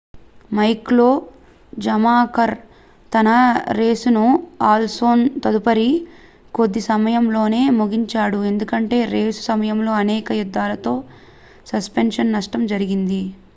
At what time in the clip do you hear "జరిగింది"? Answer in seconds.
12.73-13.21